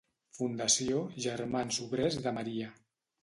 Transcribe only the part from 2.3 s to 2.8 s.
Maria.